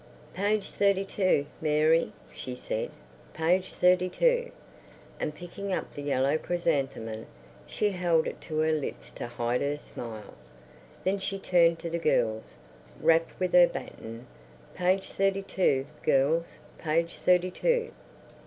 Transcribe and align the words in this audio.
"Page 0.33 0.71
thirty 0.71 1.05
two, 1.05 1.45
Mary," 1.61 2.11
she 2.33 2.55
said, 2.55 2.89
"page 3.35 3.71
thirty 3.75 4.09
two," 4.09 4.49
and, 5.19 5.35
picking 5.35 5.71
up 5.71 5.93
the 5.93 6.01
yellow 6.01 6.39
chrysanthemum, 6.39 7.27
she 7.67 7.91
held 7.91 8.25
it 8.25 8.41
to 8.41 8.57
her 8.61 8.71
lips 8.71 9.11
to 9.11 9.27
hide 9.27 9.61
her 9.61 9.77
smile. 9.77 10.33
Then 11.03 11.19
she 11.19 11.37
turned 11.37 11.77
to 11.81 11.89
the 11.91 11.99
girls, 11.99 12.55
rapped 12.99 13.39
with 13.39 13.53
her 13.53 13.67
baton: 13.67 14.25
"Page 14.73 15.11
thirty 15.11 15.43
two, 15.43 15.85
girls. 16.03 16.57
Page 16.79 17.19
thirty 17.19 17.51
two." 17.51 17.91